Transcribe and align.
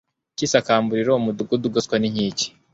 cy 0.37 0.43
isakamburiro 0.47 1.11
umudugudu 1.15 1.65
ugoswe 1.69 1.95
n 1.99 2.03
inkike 2.09 2.47